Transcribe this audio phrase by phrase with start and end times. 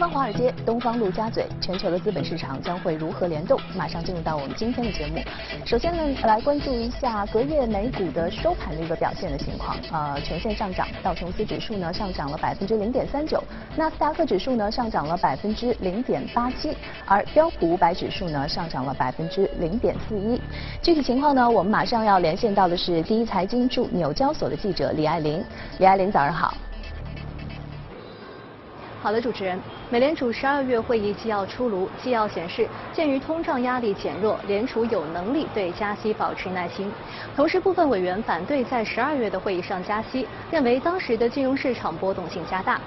[0.00, 3.60] 方华尔街，东方陆家嘴，全球的资本市场将会如何联动？
[3.76, 5.20] 马上进入到我们今天的节目。
[5.66, 9.76] 首先呢，来关注一下隔夜美股的收盘的一个表现的情况。
[9.92, 13.44] 呃，全线上涨，道琼斯指数呢上涨了百分之零点三九，
[13.76, 20.40] 纳斯达克指数呢上涨了百分之零点八七，而标普五百指数呢上涨了百分之零点四一。
[20.80, 25.44] 具体情况呢，我们马上要连线到的是第一财经驻纽交所的记者李爱玲。
[25.76, 26.54] 李爱玲，早上好。
[29.02, 36.92] 好的，主持人，美联储十二月会议纪要出炉，纪要显示，鉴于通胀压力减弱，联储有能力对加息保持耐心。
[37.34, 42.78] 同时，部分委员反对在十二月的会议上加息，认为当时的金融市场波动性加大。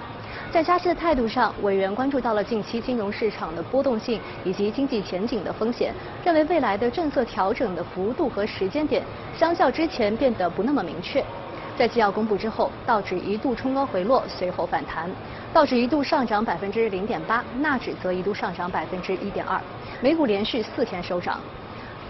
[0.52, 5.92] 在加息的态度上，委员关注到了近期金融市场的波动性以及经济前景的风险，
[6.24, 9.02] 认为未来的政策调整的幅度和时间点，
[9.36, 11.26] 相较之前变得不那么明确。
[11.76, 15.10] 在纪要公布之后，道指一度冲高回落，随后反弹，
[15.52, 19.60] 道指一度上涨百分之零点八，纳指则一度上涨百分之一点二，
[20.00, 21.40] 美股连续四天收涨。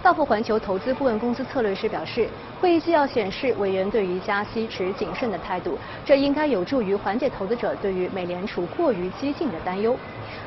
[0.02, 2.28] 道富环球投资顾问公司策略师表示，
[2.60, 9.98] 会议纪要显示委员对于加息持谨慎的态度，这应该有助于缓解投资者对于美联储过于激进的担忧。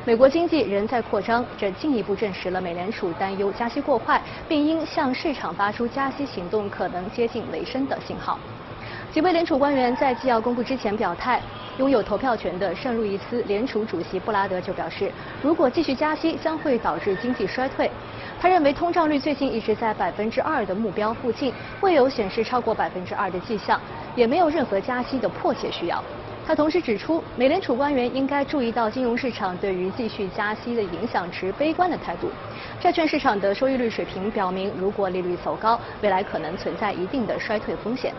[0.05, 8.37] 美国经济仍在扩张，这进一步证实了美联储担忧加息过快，并应向市场发出加息行动可能接近尾声的信号。
[9.17, 11.41] 几位联储官员在纪要公布之前表态，
[11.79, 17.89] 拥有投票权的圣路易斯联储主席布拉德就表示，如果继续加息将会导致经济衰退。
[18.39, 21.51] 他认为通胀率最近一直在百分之二的目标附近，
[21.81, 23.81] 未有显示超过百分之二的迹象，
[24.15, 25.99] 也没有任何加息的迫切需要。
[26.45, 32.29] 他同时指出，美联储官员应该注意到金融市场对于继续加息的影响持悲观的态度。
[32.79, 38.13] 债券市场的收益率水平表明，如果利率走高，未来可能存在一定的衰退风险。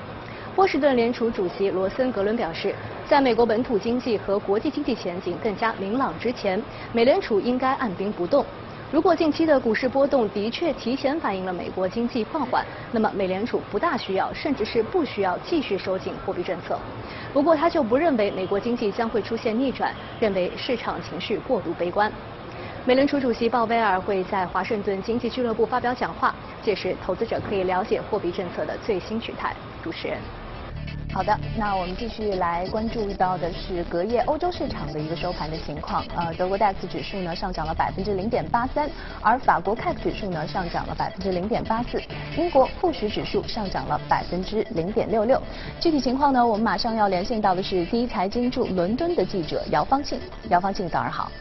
[0.59, 2.75] 波士顿联储主席罗森格伦表示，
[3.07, 6.61] 在美国本土经济和国际经济前景更加明朗之前，
[6.93, 8.45] 美联储应该按兵不动。
[8.91, 16.77] 如果近期的股市波动的确提前反映了美国经济放缓，那么美联储不大需要，甚至是不需要继续收紧货币政策。
[17.33, 22.11] 不过，他就不认为美国经济将会出现逆转，认为市场情绪过度悲观。
[22.85, 29.55] 美联储主席鲍威尔会在华盛顿经济俱乐部发表讲话，届时投资者可以了解货币政策的最新取态。
[29.85, 30.19] 主持人。
[31.19, 36.05] 好的，那我们继续来关注到的是隔夜欧洲市场的一个收盘的情况。
[36.15, 38.89] 呃，德国 DAX 指数呢上涨了百分之零点八三，
[39.21, 42.01] 而法国 CAC 指数呢上涨了百分之零点八四，
[42.37, 45.43] 英国富时指数上涨了百分之零点六六。
[45.81, 50.21] 具体情况呢，我们马上要连线到的是第一财经驻伦敦的记者姚方庆。
[50.51, 51.33] 姚方庆，早上好。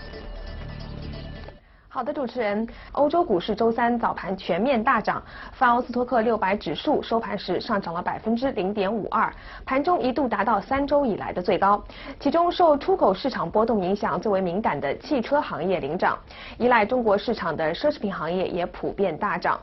[1.97, 5.19] 好的，主持人，欧洲股市周三早盘全面大涨，
[5.51, 9.33] 泛欧斯托克六百指数收盘时上涨了百分之零点五二，
[9.65, 11.83] 盘中一度达到三周以来的最高。
[12.19, 16.15] 其中受出口市场波动影响最为敏感的汽车行业领涨，
[16.59, 19.59] 依赖中国市场的奢侈品行业也普遍大涨。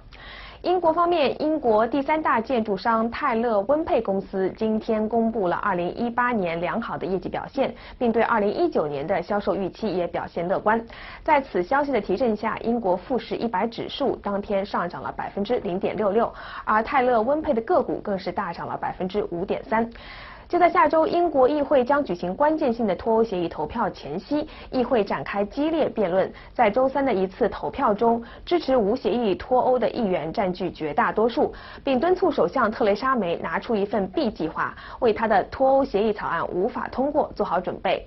[0.65, 10.83] 英国方面，英国第三大建筑商泰勒温佩公司今天公布了2018年良好的业绩表现，并对2019年的销售预期也表现乐观。
[11.23, 16.33] 在此消息的提振下，英国富时一百指数当天上涨了百分之零点六六，
[16.65, 19.87] 而泰勒温佩的个股更是大涨了百分之五点三。
[20.49, 26.31] 就在下周，英国议会将举行关键性的脱欧协议投票前夕，议会展开激烈辩论。
[26.53, 38.07] 在周三的一次投票中，支持无协议脱欧的议员占据绝大多数，并敦促首相特蕾莎梅拿出一份 B 计划，为他的脱欧协议草案无法通过做好准备。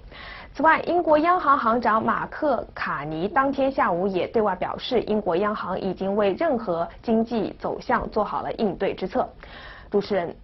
[0.53, 9.27] 此外，英国央行行长马克卡尼当天下午也对外表示，英国央行已经为任何经济走向做好了应对之策。
[9.89, 10.35] 主持人。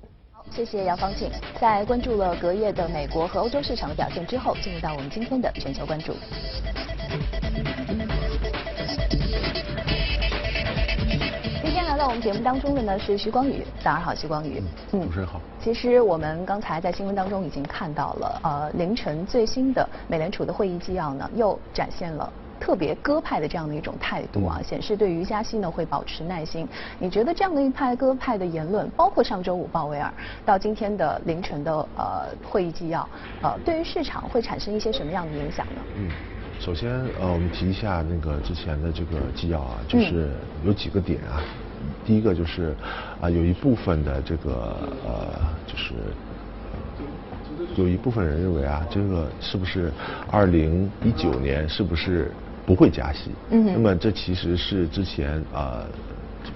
[0.56, 1.32] 谢谢杨方庆。
[1.60, 6.14] 在关注了隔夜的美国和欧洲市场的表现之后，进入到我们今天的全球关注。
[11.64, 14.62] 今天来到我们节目当中的呢是徐光宇，早上好，徐光宇。
[14.92, 15.42] 嗯，主持人好。
[15.60, 22.32] 其实我们刚才在新闻当中已经看到了，呃，凌晨最新的美联储的会议纪要呢，又展现了。
[22.64, 26.66] 特别鸽派的这样的一种态度啊，显示对于加息呢会保持耐心。
[26.98, 30.10] 你觉得这样的一派鸽派的言论，包括上周五鲍威尔
[30.46, 33.06] 到今天的凌晨的呃会议纪要，
[33.42, 35.82] 呃，对于市场会产生一些什么样的影响呢？
[35.98, 36.10] 嗯，
[36.58, 36.90] 首先
[37.20, 40.32] 呃，我们提一下那个之前的这个纪要啊，就是
[40.64, 41.44] 有几个点啊。
[42.06, 42.74] 第一个就是
[43.20, 45.36] 啊，有一部分的这个呃，
[45.68, 45.96] 就是
[47.76, 49.92] 有一部分人认为啊，这个是不是
[50.32, 52.32] 二零一九年是不是？
[52.66, 55.86] 不会加息，嗯，那么这其实是之前呃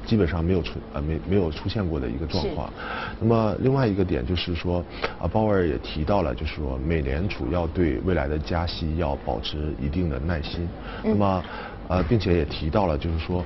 [0.05, 2.71] 基本上没有出呃没没有出现过的一个状况。
[3.19, 4.83] 那么另外一个点就是说，
[5.19, 10.67] 啊鲍威尔也提到了，就是说美联储要对未来的加息要保持一定的耐心。
[11.03, 11.43] 那么
[11.87, 13.43] 呃并且也提到了，就是说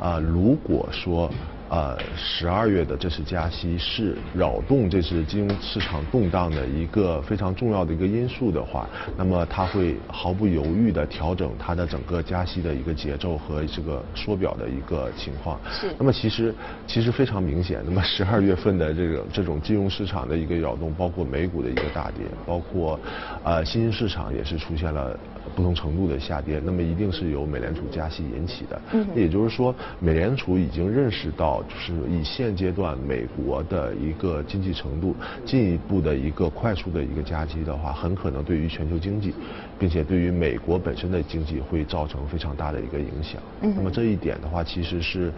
[0.00, 1.30] 啊如果说。
[1.70, 15.60] 呃，十二月的这次加息是扰动这次金融市场动荡的一个非常重要的一个因素的话，那么它会毫不犹豫的调整它的整个加息的一个节奏和这个缩表的一个情况。
[15.70, 15.94] 是。
[15.96, 16.52] 那么其实
[16.88, 22.98] 其实非常明显，那么十二月份的这个这种金融市场的一个扰动，包括美股的一个大跌，包括
[23.44, 25.16] 呃新兴市场也是出现了。
[25.56, 28.80] 不同程度的下跌，那么一定是由美联储加息引起的。
[28.92, 35.14] 嗯，也就是说，美联储已经认识到，就是以现阶段美国的一个经济程度，
[35.44, 39.34] 进一步的一个快速的一个加息的话，很可能对于全球经济，
[39.78, 43.40] 并且对于美国本身的经济会造成非常大的一个影响。
[43.62, 45.32] 嗯，那么这一点的话，其实是，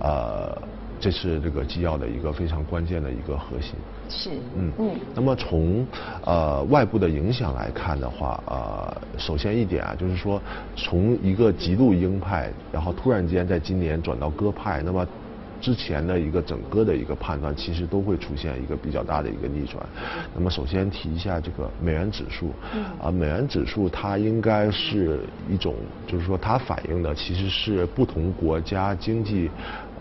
[0.00, 0.56] 呃。
[1.00, 3.74] 这是这个纪要的一个非常关键的一个核心。
[4.08, 4.30] 是。
[4.56, 4.90] 嗯嗯。
[5.14, 5.84] 那么从
[6.24, 10.40] 呃外部的影响来看的话，呃，首先一点啊，就是说
[10.76, 15.06] 从一个极度鹰派，然后突然间在今年转到鸽派，那么
[15.64, 19.82] 之前的一个整个的一个判断，其实都会出现一个比较大的一个逆转。
[20.34, 22.52] 那么首先提一下这个美元指数。
[22.74, 22.84] 嗯。
[23.02, 25.74] 啊，美元指数它应该是一种，
[26.06, 29.50] 就是说它反映的其实是不同国家经济。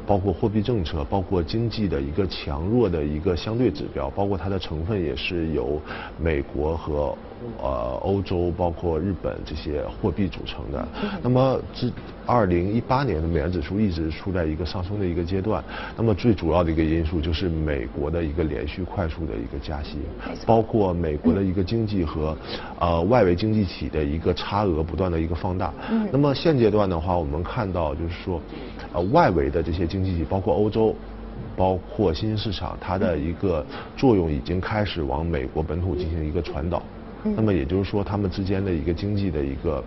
[0.06, 5.80] 包括货币政策，包括经济的一个强弱的一个相对指标，包括它的成分也是由
[6.20, 7.16] 美国和
[7.62, 10.88] 呃欧洲，包括日本这些货币组成的。
[11.22, 11.92] 那么自
[12.26, 15.64] 二零一八年的美元指数一直处在一个上升的一个阶段。
[15.98, 19.98] 那么最主要的一个因素就是美国的一个连续快速的一个加息，
[20.46, 22.38] 包括美国的一个经济和
[22.80, 25.74] 呃外围经济体的一个差额不断的一个放大。
[26.12, 28.42] 那么现阶段的话，我们看到就是说。
[28.96, 30.95] 呃，外围的这些经济体，包括欧洲，
[31.56, 33.63] 包括新兴市场，它的一个
[33.95, 36.81] 作用已经开始往美国本土进行一个传导。
[37.38, 39.84] 那么也就是说，他们之间的一个经济的一个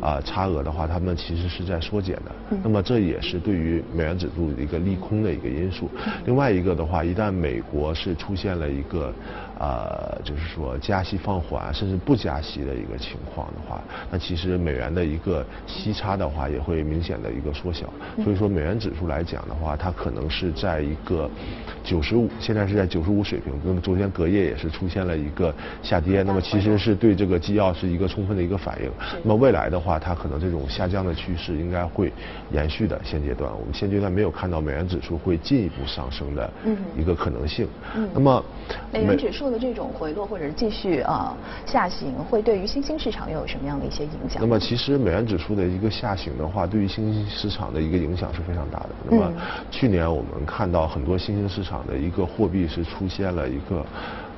[0.00, 2.56] 啊差额的话，他们其实是在缩减的。
[2.62, 5.90] 那么这也是对于美元指数的一个利空的一个因素。
[6.24, 9.12] 另外一个的话，一旦美国是出现了一个。
[9.60, 13.78] 呃，就是说加息放缓，甚至不加息的一个情况的话，
[14.10, 17.86] 那其实美元的一个息差的话也会明显的一个缩小。
[18.24, 21.28] 所以说美元指数来讲的话，它可能是在一个
[21.84, 23.52] 九十五，现在是在九十五水平。
[23.62, 28.90] 那么昨天隔夜也是出现了一个下跌，那么其实是对这个纪要是一个充分的一个反应。
[29.22, 32.10] 那么未来的话，它可能这种下降的趋势应该会
[32.50, 32.98] 延续的。
[33.04, 36.50] 现阶段我们现阶段没有看到美元指数会进一步上升的
[36.96, 37.68] 一个可能性。
[38.14, 38.42] 那么
[38.90, 39.49] 美元指数。
[39.50, 41.36] 的这种回落或者是继续啊
[41.66, 44.40] 下行，会对于新兴市场又有什么样的一些影响？
[44.40, 48.90] 那么其实美元指数的一个下行的话，对于新兴市场的一个影响是非常大的。
[49.08, 49.32] 那么
[49.70, 53.84] 去年我们看到很多新兴市场的一个货币是出现了一个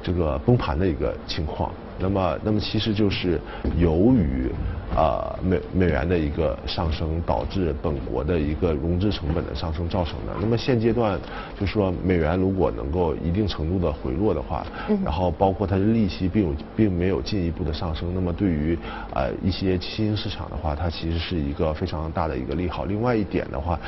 [0.02, 1.72] 这个崩盘的一个情况。
[1.98, 3.40] 那么，那么其实就是
[3.78, 4.50] 由于
[4.96, 10.32] 啊美美元的一个上升，导致本国的一个融资成本的上升造成的。
[10.40, 11.16] 那么现阶段
[11.60, 14.66] 就说美元如果能够一定程度的回落的话，
[15.04, 18.76] 然后包括它的利息并有并没有进一步的上升，那么对于
[19.14, 22.84] 呃一些新兴市场的话，它其实是一个非常大的一个利好。
[22.84, 23.78] 另外一点的话。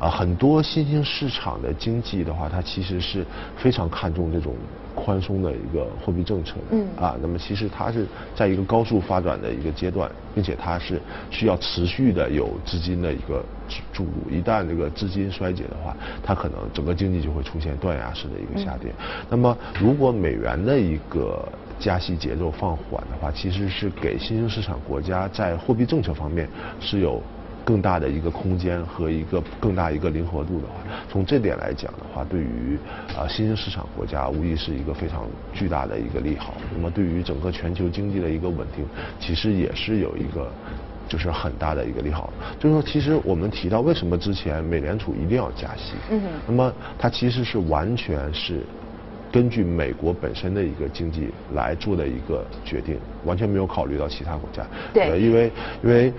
[0.00, 4.54] 啊，很多新兴市场的经济的话，它其实是非常看重这种
[4.98, 6.62] 宽松的一个货币政策的。
[6.72, 6.88] 嗯。
[6.96, 11.00] 啊，那么其实它是在一个高速发展的一个阶段，并且它是
[11.30, 13.44] 需要持续的有资金的一个
[13.92, 14.30] 注入。
[14.30, 18.92] 一旦这个资金衰竭的话，它可能整个经济就会出现断崖式的一个下跌。
[19.30, 21.46] 那么，如果美元的一个
[21.78, 26.48] 加息节奏放缓的话，其实是给新兴市场国家在货币政策方面
[26.80, 27.22] 是有。
[27.68, 30.72] 更大的一个空间和一个更大一个灵活度的话，
[31.06, 32.78] 从这点来讲的话，对于
[33.14, 36.54] 啊新兴市场国家无疑是一个非常巨大的一个利好。
[36.74, 38.86] 那么对于整个全球经济的一个稳定，
[39.20, 40.50] 其实也是有一个
[41.06, 42.32] 就是很大的一个利好。
[42.58, 48.62] 就是说，其实我们提到为什么之前美联储一定要加息，嗯，那么它其实是完全是
[49.30, 54.66] 根据美国本身的一个经济来做的一个决定，完全没有考虑到其他国家。
[54.94, 56.10] 对，因为因为。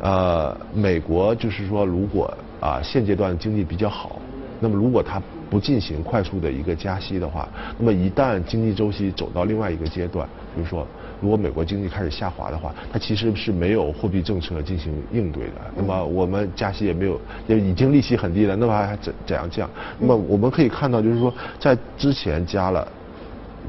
[0.00, 4.18] 呃，美国就是说，如果啊现阶段经济比较好，
[4.58, 10.86] 那么如果它不进行快速的一个加息的话，那么一旦经济周期走到另外一个阶段，比如说
[11.20, 15.54] 如果美国经济开始下滑的话，它其实是没有货币政策进行应对的。
[15.76, 19.68] 那么我们加息也没有，也已经利息很低了，那么还怎怎样降？
[19.98, 22.86] 那么我们可以看到，就是说在之前加了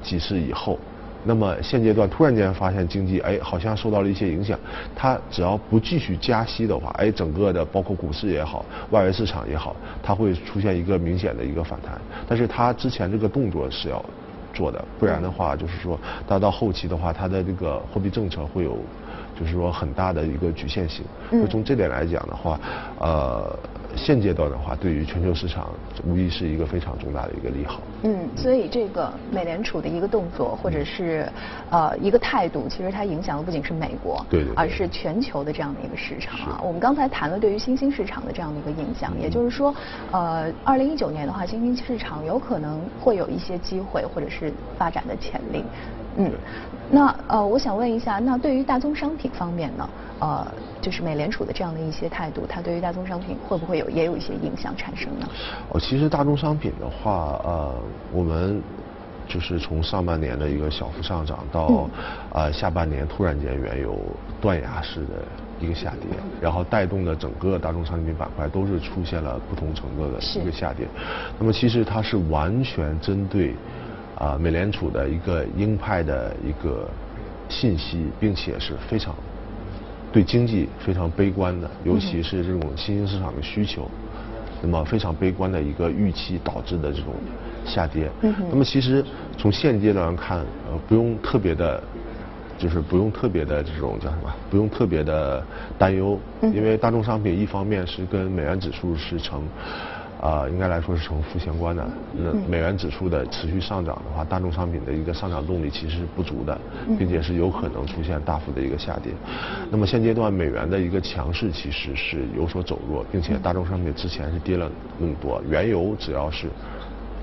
[0.01, 0.79] 几次以后。
[1.23, 4.57] 那么现阶段突然间发现经济哎好像受到了一些影响，
[4.95, 11.99] 它只要不继续加息的话，哎整个的包括股市也好，外围市场也好，它会出现一个明显的一个反弹。
[12.27, 14.03] 但是它之前这个动作是要
[14.53, 18.77] 做的，不然的话就是说它到后期的话，它的这个货币政策会有
[19.39, 21.05] 就是说很大的一个局限性。
[21.31, 21.47] 嗯。
[21.47, 22.59] 从这点来讲的话，
[22.99, 23.55] 呃。
[23.95, 25.69] 现阶段的话，对于全球市场
[26.05, 27.81] 无疑是一个非常重大的一个利好。
[28.03, 31.27] 嗯，所以这个美联储的一个动作或者是
[31.69, 36.61] 呃一个态度，其实它影响的不仅是美国，对对，而是全球的这样的一个市场啊。
[36.63, 39.73] 我们刚才谈了对于新兴市场的这样的一个影响，也就是说，
[40.11, 45.63] 呃，二零一九年的话，新兴市场有可能会有一些机会或者是发展的潜力。
[46.17, 46.31] 嗯，
[46.89, 49.89] 那呃，我想问一下，那对于大宗商品方面呢？
[50.19, 50.45] 呃，
[50.79, 55.27] 就是美联储的这样的一些态度，它对于大宗商品会不会有也有一些影响产生呢？
[55.69, 57.75] 哦，其实大宗商品的话，呃，
[58.11, 58.61] 我们
[59.27, 61.89] 就是从上半年的一个小幅上涨到
[62.33, 63.97] 呃下半年突然间原油
[64.39, 65.25] 断崖式的
[65.59, 70.85] 一个下跌，然后带动的整个大宗商品板块都是出现了不同程度的一个下跌。
[71.39, 73.55] 那么其实它是完全针对
[74.21, 76.87] 啊美联储的一个鹰派的一个
[77.49, 79.15] 信息，并且是非常。
[80.13, 83.89] 对经济非常悲观的，尤其是这种新兴市场的需求，
[84.61, 87.13] 那么非常悲观的一个预期导致的这种
[87.65, 88.11] 下跌。
[88.49, 89.03] 那么其实
[89.37, 91.81] 从现阶段看，呃，不用特别的，
[92.57, 95.41] 就是不用特别的这种叫什么，不用特别的
[95.77, 99.41] 担忧，因为大众商品一方面是跟美元指数是成。
[100.21, 101.83] 啊，应该来说是呈负相关的。
[102.13, 106.55] 那美元指数的持续上涨的话，大众商品的一个上涨动力其实是不足的，
[106.99, 109.11] 并且是有可能出现大幅的一个下跌。
[109.71, 116.47] 那么现阶段美元的一个强势其实是有所走弱，并且大众商品之前是跌了那么多，原油只要是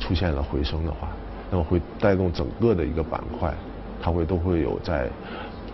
[0.00, 1.08] 出现了回升的话，
[1.52, 3.54] 那么会带动整个的一个板块，
[4.02, 5.08] 它会都会有在。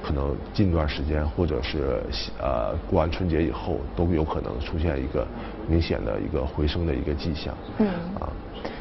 [0.06, 2.02] 可能近段时间，或者是
[2.38, 5.26] 呃过完春节以后，都有可能出现一个
[5.66, 7.54] 明显的一个回升的一个迹象。
[7.78, 7.88] 嗯
[8.20, 8.28] 啊，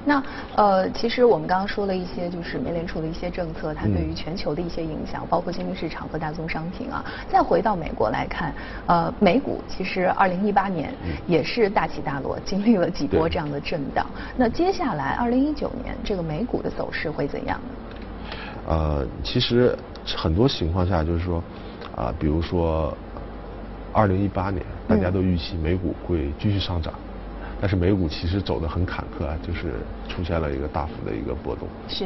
[0.06, 0.24] 那
[0.56, 7.04] 呃，其实我们刚刚说了一些，就是美联储的一些政策，它对于全球的一些影响，包括新兴市场和大宗商品啊。
[7.30, 8.54] 再回到美国来看，
[8.86, 10.94] 呃，美股其实二零一八年
[11.28, 14.06] 也是大起大落，经历了几波这样的震荡。
[14.38, 18.68] 那接下来二零一九年这个美股的走势会怎样呢？
[18.68, 19.78] 呃，其实。
[20.18, 21.42] 很多情况下就是说，
[21.96, 22.94] 啊，比如说，
[23.94, 26.94] 二零一八年大家都预期美股会继续上涨，
[27.60, 29.74] 但是美股其实走得很坎坷啊，就是
[30.08, 31.68] 出现了一个大幅的一个波动。
[31.88, 32.06] 是。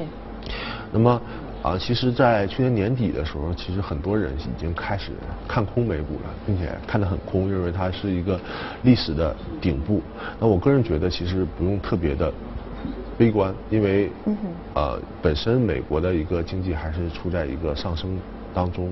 [0.91, 1.21] 那么
[1.63, 5.11] 啊，其实，在去年年底的时候，其实很多人已经开始
[5.47, 8.39] 看空美股了，并且看得很空，认为它是一个
[8.83, 10.01] 历史的顶部。
[10.39, 12.31] 那我个人觉得，其实不用特别的。
[13.17, 14.11] 悲观，因为
[14.75, 18.15] 呃，本身美国的一个经济还是处在一个上升
[18.57, 18.89] 当中，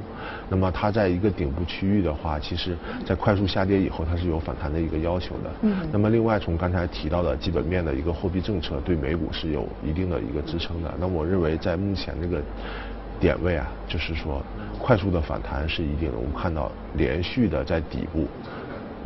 [0.48, 5.50] 那么它在一个顶部区域的话，其实在快速下跌以后，它是有反弹的一个要求的。
[5.64, 5.76] 嗯。
[5.92, 10.94] 那么另外从刚才提到的基本面的一个货币政策，对美股是有一定的一个支撑的。
[11.00, 12.40] 那我认为在目前这个
[13.20, 14.44] 点位啊，就是说
[14.78, 16.18] 快速的反弹是一定的。
[16.18, 18.28] 我们看到连续的在底部。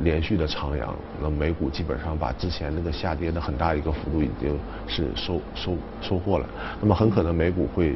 [0.02, 6.48] 连续的长阳，那美股基本上把之前那个下跌的很大一个幅度已经是收收收获了。
[6.80, 7.94] 那么很可能美股会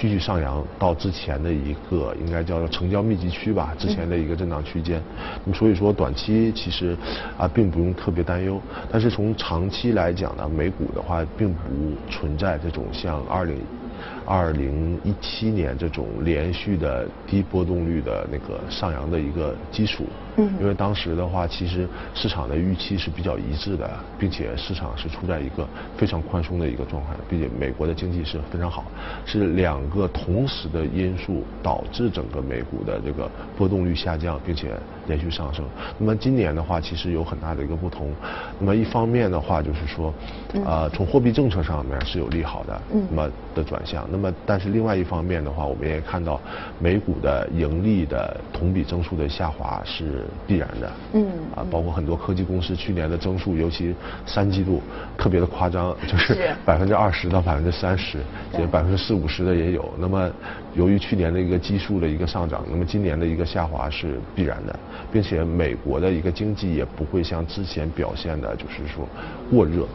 [0.00, 5.02] 继续上扬到之前的一个应该叫做成交密集区吧，之前的一个震荡区间。
[5.44, 6.96] 那么所以说短期其实
[7.36, 11.58] 啊并不用特别担忧，但是从长期来讲呢，美股的话并不
[12.08, 13.58] 存在这种像二零。
[14.24, 20.04] 二零一七年这种连续的低波动率的那个上扬的一个基础，
[20.38, 25.66] 嗯，因为当时的话，其实市场的预期是比较一致的，并且市场是处在一个
[25.96, 28.84] 非常宽松的一个状态，并且美国的经济是非常好，
[29.26, 34.72] 是两个同时的因素导致整个美股的这个波动率下降，并且
[35.06, 35.64] 连续上升。
[35.98, 38.12] 那么今年的话，其实有很大的一个不同。
[38.60, 40.14] 那么一方面的话，就是说，
[40.64, 42.80] 呃，从货币政策上面是有利好的，
[43.10, 44.06] 那么的转向。
[44.10, 46.40] 那么，但是另外一方面的话，我们也看到
[46.78, 50.92] 美股的盈利的同比增速的下滑是必然的。
[51.14, 51.26] 嗯。
[51.54, 53.94] 啊，包括很多科技公司去年的增速，尤其
[54.26, 54.82] 三季度
[55.16, 58.18] 特别的夸张，就是百分之二十到百分之三十，
[58.58, 59.92] 也百分之四五十的也有。
[59.98, 60.30] 那么，
[60.74, 64.78] 由于去年的一个基数的一个上涨，那么今年的一个下滑是必然的，
[65.12, 69.08] 并且美国的一个经济也不会像之前表现的，就是说
[69.50, 69.86] 过热。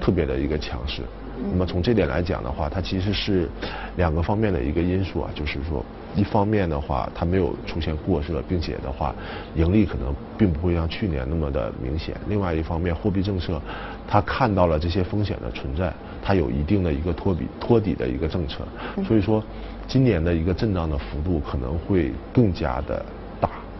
[0.00, 1.02] 特别的一个强势。
[1.50, 3.48] 那么从这点来讲的话，它其实是
[3.96, 9.12] 两个方面的一个因素啊，就是说，一方面的话，它没有出现过热，并且的话，
[9.56, 12.14] 盈利可能并不会像去年那么的明显。
[12.28, 13.60] 另外一方面，货币政策，
[14.06, 18.64] 它看到了这些风险的存在，它有一定的一个托底托底的一个政策，
[19.04, 19.42] 所以说，
[19.88, 23.04] 今年的一个震荡的幅度可能会更加的大，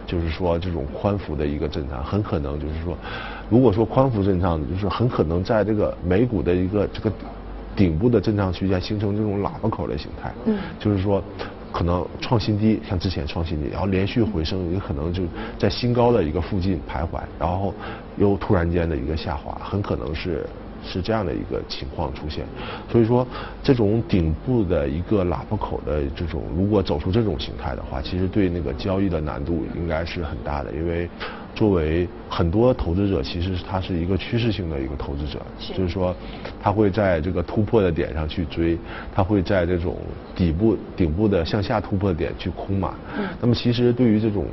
[0.05, 2.97] 就是说这种宽幅的一个震荡，很可能就是说，
[3.49, 7.11] 如果说宽幅震荡，就是很可能在这个美股的一个这个。
[7.75, 11.21] 顶部的震荡区间形成这种喇叭口的形态，嗯，就是说，
[11.73, 15.23] 可能创新低，像之前创新低，然后连续回升，也可能就
[15.59, 17.73] 在新高的一个附近徘徊，然后
[18.15, 20.47] 又突然间的一个下滑，很可能是
[20.85, 22.45] 是这样的一个情况出现。
[22.91, 23.27] 所以说，
[23.63, 31.09] 这种顶部的一个喇叭口的这种，如果走出这种形态的话，其实对那个交易的难度应该是很大的，因为。
[31.55, 36.13] 作为很多投资者，其实他是一个趋势性的一个投资者，就是说，
[36.61, 38.77] 他会在这个突破的点上去追，
[39.15, 39.95] 他会在这种
[40.35, 42.89] 底部、顶部的向下突破点去空买。
[43.39, 44.45] 那么，其实对于这种。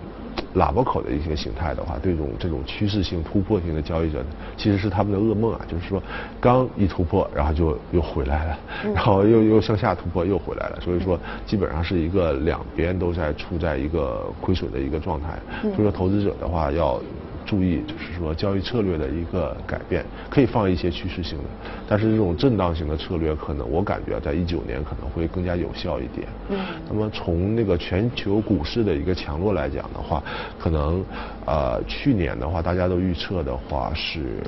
[0.55, 4.23] 喇叭口的一些形态的话，这种这种趋势性突破性的交易者，
[4.57, 5.61] 其实是他们的噩梦啊。
[5.67, 6.03] 就是说，
[6.41, 8.59] 刚一突破，然后就又回来了，
[8.95, 10.79] 然后又又向下突破，又回来了。
[10.81, 15.39] 所以说，基本上是一个两边都在处在一个亏损的一个状态。
[15.63, 17.01] 所以说，投资者的话要。
[17.45, 21.45] 注意，就是说交易策略的一个改变，可以放一些趋势性的，
[21.89, 26.27] 但是这种震荡型的策略，可能我感觉在一九年可能会更加有效一点。
[26.51, 26.59] 嗯。
[26.89, 30.23] 那么从那个全球股市的一个强弱来讲的话，
[30.59, 31.05] 可能
[31.47, 34.43] 呃去年的话，大家都预测的话是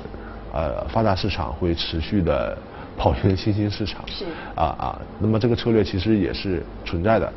[0.53, 2.57] 呃发达市场会持续的
[2.97, 4.03] 跑赢新兴市场。
[4.07, 4.25] 是。
[4.55, 7.31] 啊啊，那么这个策略其实也是存在的，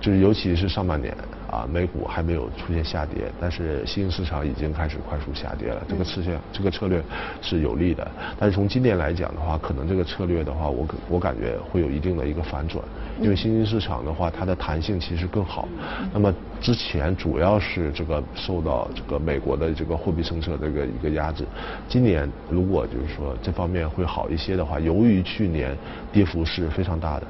[0.00, 1.14] 就是尤其是上半年。
[1.50, 5.80] 啊，美股还没有出现下跌，但是新兴市场已经开始快速下跌了。
[5.88, 7.00] 这个策略，这个策略
[7.40, 8.04] 是有利的。
[8.36, 12.84] 但是从今年来讲的话，可能这个策略的话，我我感觉会有一定的一个反转，
[13.20, 15.68] 因为新兴市场的话，它的弹性其实更好。
[16.12, 21.44] 那么之前主要是这个受到这个美国的这个货币政策这个一个压制。
[21.86, 25.76] 今年如果就是说这方面会好一些的话，由于去年
[26.12, 27.26] 跌幅是非常大的。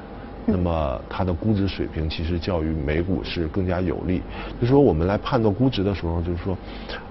[0.47, 4.21] 那么它的估值水平其实较于美股是更加有利。
[4.61, 6.55] 就是说我们来判断估值的时候，就是说，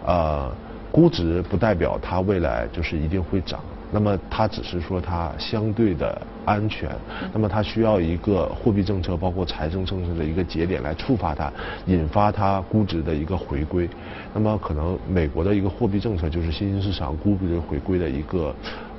[0.07, 0.49] 呃，
[0.93, 3.59] 估值不代表它未来就是一定会涨。
[3.91, 6.91] 那么它只是说它相对的安全。
[7.33, 11.53] 那么它需要一个货币政策包括财政政策的一个节点来触发它，
[11.87, 13.89] 引发它估值的一个回归。
[14.33, 18.55] 那么可能美国的一个货币政策就是新兴市场估值回归的一个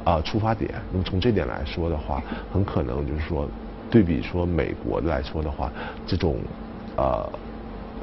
[0.05, 0.73] 啊出发点。
[0.89, 3.45] 那么从这点来说的话，很可能就是说。
[3.87, 5.71] 对比说美国来说的话，
[6.07, 6.37] 这种
[6.97, 7.31] 呃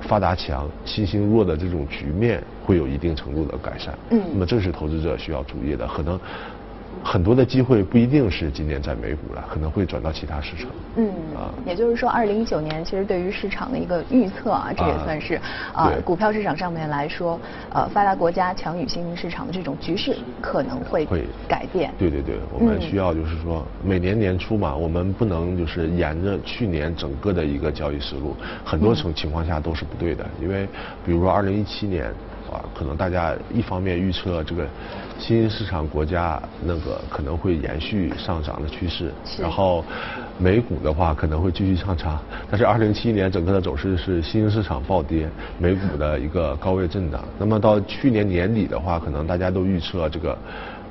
[0.02, 3.92] 发达强、新兴弱的这种局面会有一定程度的改善。
[4.10, 6.18] 嗯，那么这是投资者需要注意的，可能。
[7.04, 10.68] 很多的机会不一定是今年在美股了，可能会转到其他市场。
[10.96, 15.40] 嗯，啊，也就是说，二零一九年其实对于市场的一个预测啊，这也算是
[15.72, 17.40] 啊，股票市场上面来说，
[17.72, 21.92] 呃，发达国家强于新兴市场的这种局势可能会会改变。
[21.98, 30.68] 对对对，我们需要就是说，每年年初嘛，我们不能就是沿着去年整个的一个交易思路，很多种情况下都是不对的，因为
[31.04, 32.12] 比如说二零一七年。
[32.50, 34.66] 啊，可能大家一方面预测这个
[35.18, 39.84] 新兴市场国家那个可能会延续上涨的趋势，然后
[40.38, 45.28] 美股的话可能会继续上涨，但是二零七一年整个的走势是新兴市场暴跌，
[45.58, 47.22] 美股的一个高位震荡。
[47.38, 50.36] 那么到去年年底的话，可能大家都预测这个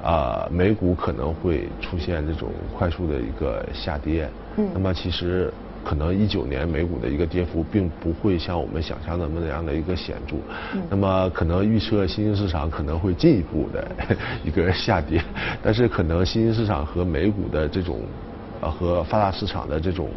[0.04, 4.30] 啊美股可能会出现这种快速的一个下跌。
[4.58, 5.54] 嗯，那么其实。
[5.84, 10.36] 可能一九年美股的一个跌幅并不会像我们想象的那样的一个显著，
[10.90, 13.88] 那么可能预测新兴市场可能会进一步的
[14.46, 15.24] 一个下跌，
[15.62, 18.02] 但是可能新兴市场和美股的这种
[18.62, 20.10] 呃和发达市场的这种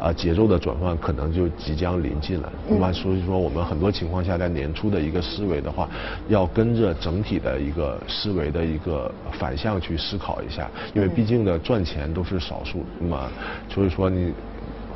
[0.00, 2.50] 啊节奏的转换可能就即将临近了。
[2.68, 5.88] 那么所以说我们很多情况下在年初的一个思维的话，
[6.28, 13.30] 要跟着整体的一个思维的一个反向去思考一下，因为毕竟的赚钱都是少数，那么
[13.68, 14.32] 所以说你。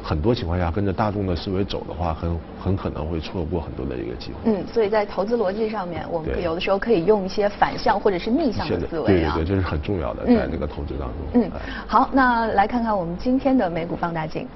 [0.04, 4.38] 很多情况下，跟着大众的思维走的话，很很可能会错过很多的一个机会。
[4.44, 9.34] 嗯，所以在投资逻辑上面，我们有的时候可以用一些反向或者是逆向的思维啊。
[9.34, 11.16] 对对对，这是很重要的，在那个投资当中。
[11.32, 11.50] 嗯，
[11.86, 14.46] 好，那来看看我们今天的美股放大镜。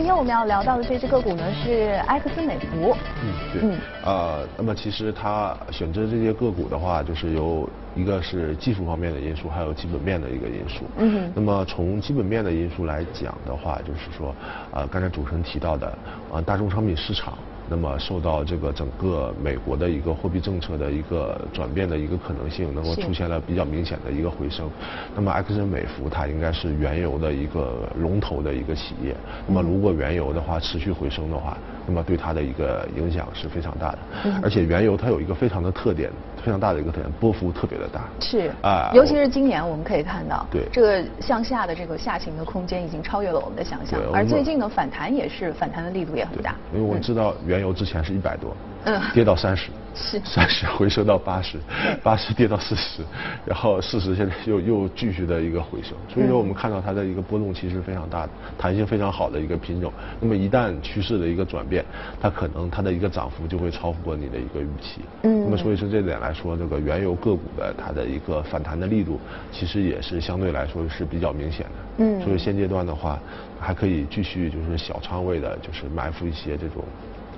[0.00, 2.96] 今天我们要聊到的这只个股呢是埃克斯美孚。
[3.22, 3.60] 嗯，对。
[3.62, 10.86] 嗯，呃，那么其实它选择这些个股的话，就是有一个是技术方面的因素，还有基本面的一个因素。
[10.96, 11.30] 嗯。
[11.34, 14.34] 那么从基本面的因素来讲的话，就是说，
[14.72, 15.98] 呃，刚才主持人提到的，
[16.32, 17.36] 呃，大宗商品市场。
[17.70, 24.68] 那么受到这个整个美国的一个货币政策的一个转变的一个可能性，能够出现了比较明显的一个回升。
[25.14, 29.14] 那么埃克森美孚它应该是原油的一个龙头的一个企业。
[29.46, 31.56] 那么如果原油的话持续回升的话，
[31.86, 33.98] 那么对它的一个影响是非常大的。
[34.42, 36.10] 而且原油它有一个非常的特点，
[36.42, 38.08] 非常大的一个特点，波幅特别的大。
[38.20, 44.00] 是啊，尤其是今年我们可以看到，对这个向下的这个下行的空间已经超越了我们的想象。
[44.12, 46.56] 而最近呢，反弹也是反弹的力度也很大。
[46.74, 49.70] 因为我知道原油之前是一百多，嗯，跌到三十。
[49.92, 51.58] 是 三十回升到八十，
[52.00, 53.02] 八十跌到四十，
[53.44, 59.92] 然后四十现在又又继续的一个回升，所以说我们看到它的一个波动其实非常大的，弹性非常好的一个品种。
[60.20, 61.84] 那么一旦趋势的一个转变，
[62.20, 65.00] 它可能它的一个涨幅就会超过你的一个预期。
[65.24, 65.42] 嗯。
[65.44, 69.18] 那么所以说这点来说，这个原油个股的它的一个反弹的力度，
[69.50, 72.04] 其实也是相对来说是比较明显的。
[72.04, 72.22] 嗯。
[72.22, 73.18] 所以现阶段的话，
[73.58, 76.84] 还可以继续就是小仓位的，就是埋伏一些这种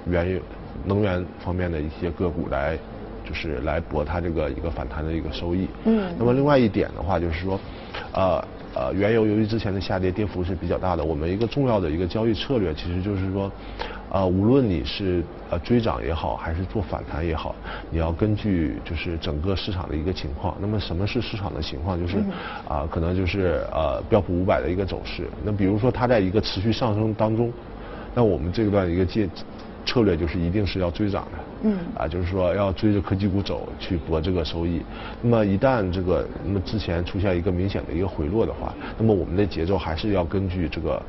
[0.06, 0.40] 原油。
[0.84, 2.76] 能源方面的一些个股来，
[3.24, 5.68] 就是来博它这个一个反弹的一个收益。
[5.84, 6.12] 嗯。
[6.18, 7.60] 那么另外一点的话，就是说，
[8.12, 13.52] 呃呃，原油由于之前的下跌跌幅是比较大的，我们一个重要的一个交易策略，其实就是说，
[14.10, 17.54] 呃，无论你是呃追涨也好，还是做反弹也好，
[17.90, 20.56] 你要根据就是整个市场的一个情况。
[20.58, 22.00] 那么什么是市场的情况？
[22.00, 22.16] 就是
[22.66, 25.28] 啊，可能就是呃标普五百的一个走势。
[25.44, 27.52] 那比如说它在一个持续上升当中，
[28.14, 29.28] 那我们这段一个借。
[29.84, 34.80] 策略就是一定是要追涨的，嗯，啊，就是说要追着科技股走去博这个收益。
[35.20, 41.02] 那么一旦这个那么之前出现一个明显的一个回落的话，那么我们的节奏还是要根据这个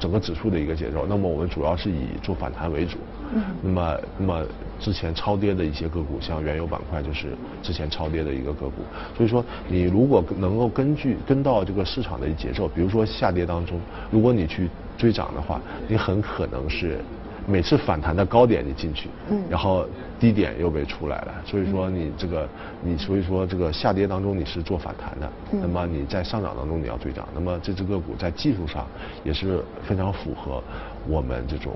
[0.00, 1.06] 整个指数的一个节奏。
[1.08, 2.98] 那么我们主要是以做反弹为主。
[3.32, 3.42] 嗯。
[3.62, 4.44] 那么那么
[4.80, 7.28] 之前超跌的一些个股，像原油板块就是
[7.62, 8.82] 之前超跌的一个个股。
[9.16, 16.98] 所以说你如果能够根据跟到这个市场的节奏，比如说下跌当中，如果你去追涨的话，你很可能是。
[17.46, 19.86] 每次反弹的高点你进去，嗯，然后
[20.18, 22.48] 低点又被出来了，所以说你这个
[22.82, 28.86] 你所以说这个下跌当中你是做反弹的，那么你在上涨当中你要追涨，那么这只个股在技术上
[29.22, 30.62] 也是非常符合
[31.06, 31.72] 我们这种。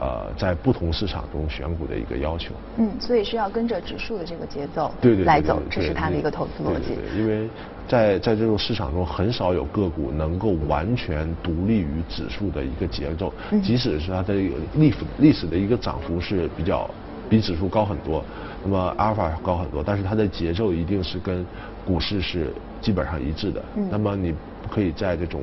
[0.00, 2.52] 呃，在不同市场中选股的一个要求。
[2.78, 6.96] 嗯，所以是要跟着指数的这个节奏对对来走，这是它的一个投资逻辑。
[6.96, 7.48] 对，因为
[7.86, 13.32] 在在这种市场中，很少有个股能够完全独立于指数的一个节奏。
[13.52, 13.62] 嗯。
[13.62, 14.34] 即使是它的
[14.74, 16.90] 历历史的一个涨幅是比较
[17.30, 18.22] 比指数高很多，
[18.64, 21.46] 那么阿尔法高很多，但是它的节奏一定是跟
[21.86, 23.64] 股市是基本上一致的。
[23.76, 23.88] 嗯。
[23.90, 25.42] 那么你不可以在这种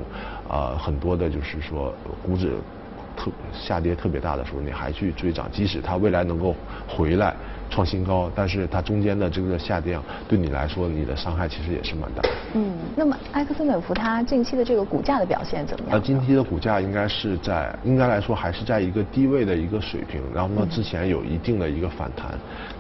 [0.50, 2.52] 啊很多的就是说股指。
[3.16, 6.56] 特下跌特别大的时候，你还去追涨，即使它未来能够
[6.88, 7.36] 回来。
[7.72, 12.22] 创新高，但是它中间的这个下跌，对你来说，你的伤害其实也是蛮大。
[12.54, 15.98] 嗯，那么埃克森美孚它近期的这个股价的表现怎么样？
[15.98, 22.32] 呃，近期的股价应该是在，应该来说还是在一个低位的一个水平，然后呢，之前有一定的一个反弹，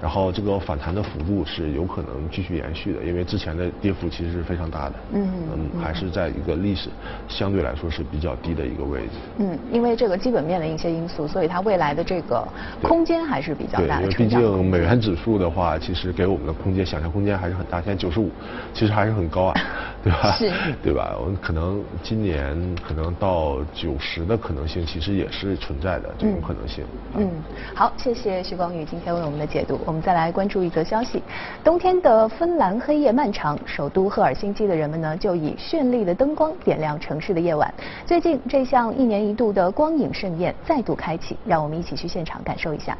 [0.01, 4.95] 然后这个反弹的幅度是有可能继续延续的，因为之前的跌幅其实是非常大的。
[5.13, 6.89] 嗯嗯，还是在一个历史
[7.29, 9.13] 相对来说是比较低的一个位置。
[9.37, 12.45] 嗯，因为这个基本面的一些因素，所以它未来的这个
[12.81, 14.07] 空间还是比较大的。
[14.07, 14.80] 对，因为毕竟美。
[14.81, 17.79] 美元指数的话，其实给我们的空间，想象空间还是很大。
[17.79, 18.31] 现在九十五，
[18.73, 19.53] 其实还是很高啊，
[20.03, 20.31] 对吧？
[20.31, 21.15] 是，对吧？
[21.21, 26.83] 我们可能今年可能到九十的可能性，其实也是存在的这种可能性。
[27.15, 27.29] 嗯，
[27.75, 29.79] 好，谢谢徐光宇今天为我们的解读。
[29.85, 31.21] 我们再来关注一则消息：
[31.63, 37.71] 冬天的芬兰黑夜漫长，首都赫尔辛基的人们呢，就以绚丽的灯光点亮城市的夜晚。
[38.03, 42.97] 最近，这项一年一度的光影盛宴再度开启，让我们一起去现场感受一下。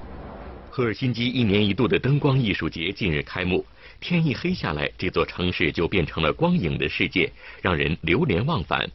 [0.73, 3.65] 赫尔辛基一年一度的灯光艺术节近日开幕，
[3.99, 7.29] 天一黑下来，这座城市就变成了光影的世界，
[7.61, 8.89] 让人流连忘返。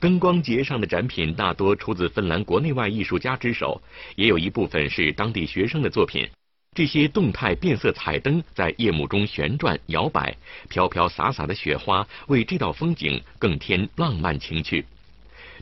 [0.00, 3.80] 灯光节上的展品大多出自芬兰国内外艺术家之手，
[4.16, 6.28] 也有一部分是当地学生的作品。
[6.74, 10.36] 这些动态变色彩灯在夜幕中旋转摇摆，
[10.68, 14.84] 飘飘洒洒的雪花为这道风景更添浪漫情趣。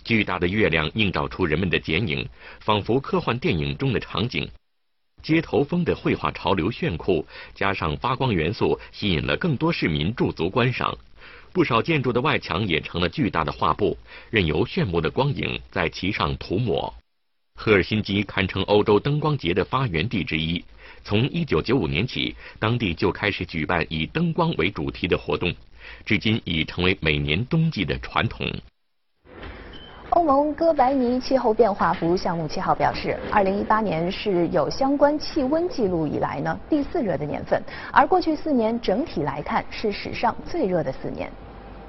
[0.02, 2.26] 巨大的月亮映照出人们的剪影，
[2.60, 4.48] 仿佛科幻电影中的场景。
[5.26, 10.96] 街头风的绘画潮流炫酷，加上发光元素，吸引了更多市民驻足观赏。
[11.52, 13.98] 不少建筑的外墙也成了巨大的画布，
[14.30, 16.94] 任由炫目的光影在其上涂抹。
[17.56, 20.64] 赫尔辛基堪称欧洲灯光节的发源地之一。
[21.02, 25.52] 从1995年起，当地就开始举办以灯光为主题的活动，
[26.04, 28.46] 至今已成为每年冬季的传统。
[30.10, 37.60] 欧盟哥白尼气候变化服务项目七号表示，二零一八年是有相关气温记录以来呢第四热的年份，
[37.92, 41.30] 而过去四年整体来看是史上最热的四年。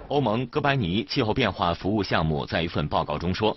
[0.08, 3.56] 欧盟哥白尼气候变化服务项目在一份报告中说，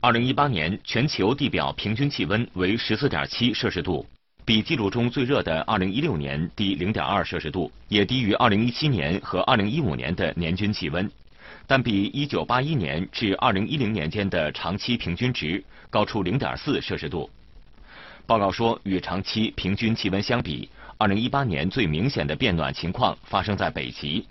[0.00, 4.04] 二零一八年全球地表平均气温为十四点七摄氏度，
[4.44, 11.08] 比记录中最热的二零一六年低零点二摄氏度，也低于二零一七年和二零一五年的年均气温，
[11.66, 17.30] 但比一九八一年至二零一零年间的长期平均值高出零点四摄氏度。
[18.26, 24.26] 报告说，与长期平均气温相比，二零一八年最明显的变暖情况发生在北极，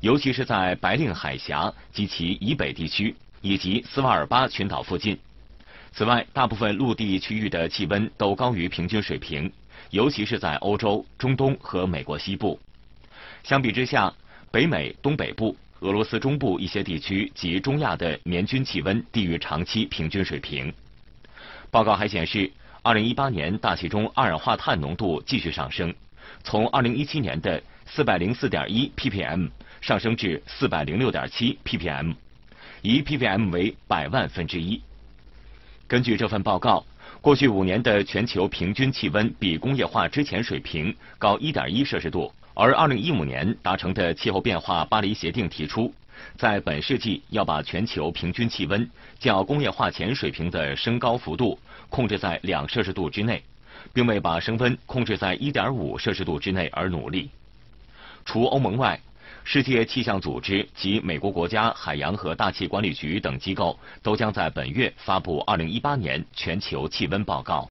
[0.00, 5.18] 尤其是在白令海峡及其以北地区以及斯瓦尔巴群岛附近。
[5.92, 9.52] 此外，大部分陆地区域的气温都高于平均水平，
[9.90, 12.58] 尤其是在欧洲、中东和美国西部。
[13.42, 14.12] 相比之下，
[14.50, 20.72] 北美东北部、俄罗斯中部一些地区及中亚的年均气温低于长期平均水平。
[21.70, 22.50] 报告还显示。
[22.86, 25.94] 二零一八年大气中二氧化碳浓度继续上升，
[26.42, 29.48] 从二零一七年的四百零四点一 ppm
[29.80, 32.14] 上升至四百零六点七 ppm，
[32.82, 34.78] 一 ppm 为百万分之一。
[35.88, 36.84] 根据这份报告，
[37.22, 45.92] 过去五年的全球平均气温比工业化之前水平高一点一摄氏度，而二零一五年达成的气候变化巴黎协定提出。
[46.36, 48.88] 在本世纪要把全球平均气温
[49.18, 51.58] 较工业化前水平的升高幅度
[51.90, 53.42] 控制在两摄氏度之内，
[53.92, 57.28] 并为把升温控制在一点五摄氏度之内而努力。
[58.24, 58.98] 除欧盟外，
[59.42, 67.62] 世界气象组织及美国国家海洋和大气管理局等机构都将在本月发布二零一八年全球气温报告。